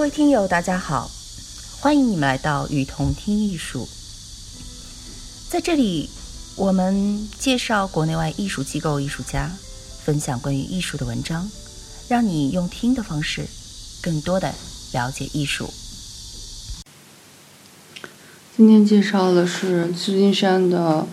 [0.00, 1.10] 各位听友，大家好，
[1.78, 3.86] 欢迎你们来到雨桐听艺术。
[5.50, 6.08] 在这里，
[6.56, 9.50] 我们介绍国内外艺术机构、艺术家，
[10.02, 11.50] 分享关于艺术的文章，
[12.08, 13.46] 让你用听的方式，
[14.00, 14.54] 更多的
[14.94, 15.70] 了解艺术。
[18.56, 21.06] 今天介绍的是旧金山的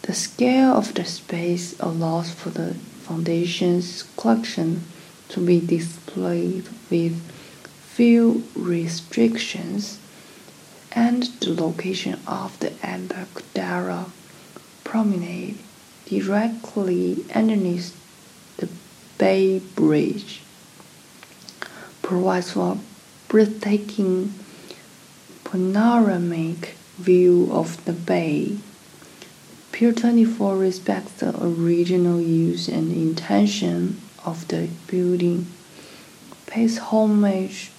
[0.00, 2.72] The scale of the space allows for the
[3.04, 4.84] foundation's collection
[5.28, 7.20] to be displayed with
[7.94, 9.98] few restrictions
[10.92, 14.12] and the location of the Embarcadero
[14.84, 15.58] promenade
[16.06, 17.94] directly underneath
[18.56, 18.68] the
[19.18, 20.40] Bay Bridge
[22.02, 22.78] provides for a
[23.28, 24.32] breathtaking
[25.44, 28.56] panoramic view of the bay.
[29.72, 35.47] Pier 24 respects the original use and intention of the building,
[36.47, 37.71] pays homage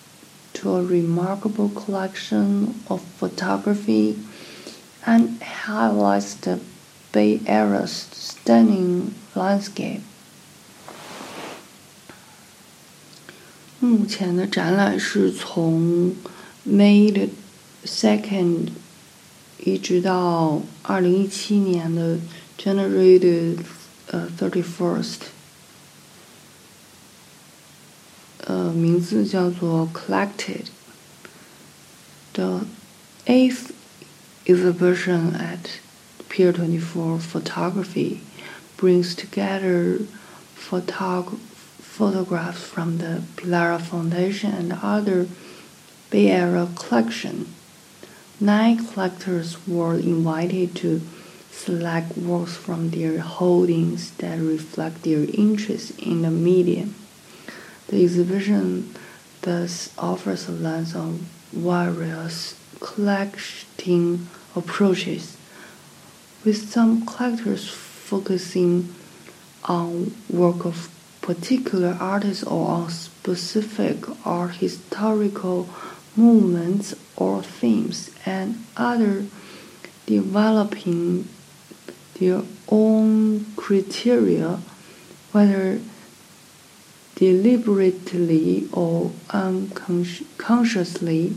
[0.54, 4.18] to a remarkable collection of photography
[5.06, 6.60] and highlights the
[7.12, 10.00] Bay Area's stunning landscape.
[13.80, 16.14] 目前的展览是从
[16.66, 17.28] May 的
[17.84, 18.68] second
[19.58, 22.18] 一直到二零一七年的
[22.58, 23.62] January 的
[24.06, 25.34] 呃 thirty first。
[28.48, 32.66] 呃，名字叫做 Collected。The
[33.26, 33.72] eighth
[34.46, 35.78] exhibition at
[36.28, 38.20] Pier 24 Photography
[38.76, 40.00] brings together
[40.56, 41.38] photog
[41.80, 45.28] photographs from the Pilara Foundation and other
[46.10, 47.46] Bay Area collection.
[48.40, 51.00] Nine collectors were invited to
[51.52, 56.96] select works from their holdings that reflect their interest in the medium.
[57.89, 58.93] The exhibition
[59.41, 65.35] thus offers a lens of various collecting approaches,
[66.45, 68.93] with some collectors focusing
[69.63, 70.87] on work of
[71.23, 75.67] particular artists or on specific art historical
[76.15, 79.25] movements or themes, and others
[80.05, 81.27] developing
[82.19, 84.59] their own criteria,
[85.31, 85.79] whether
[87.19, 91.35] deliberately or unconsciously,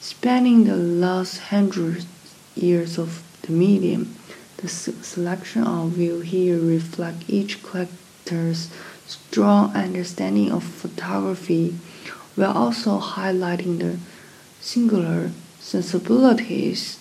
[0.00, 2.04] spanning the last hundred
[2.56, 4.16] years of the medium.
[4.56, 8.68] The selection of view here reflect each collector's
[9.06, 11.76] strong understanding of photography,
[12.34, 13.98] while also highlighting the
[14.60, 15.30] singular
[15.60, 16.98] sensibilities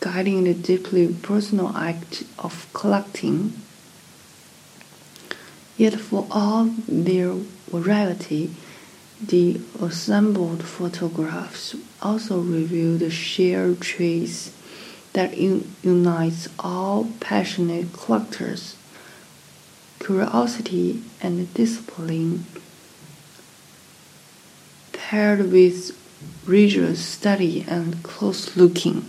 [0.00, 3.52] guiding the deeply personal act of collecting.
[5.78, 7.34] Yet for all their
[7.70, 8.50] variety,
[9.24, 14.52] the assembled photographs also reveal the shared traits
[15.12, 18.76] that unites all passionate collectors,
[20.00, 22.44] curiosity and discipline
[24.92, 25.96] paired with
[26.44, 29.08] rigorous study and close looking.